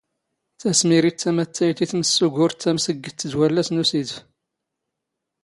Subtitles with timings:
[0.59, 4.13] ⵜⴰⵙⵎⵉⵔⵉⵜ ⵜⴰⵎⴰⵜⵜⴰⵢⵜ ⵉ ⵜⵎⵙⵙⵓⴳⵓⵔⵜ ⵜⴰⵎⵙⴳⴳⴷⵜ ⴷ ⵡⴰⵍⵍⴰⵙ ⵏ ⵓⵙⵉⴷⴼ.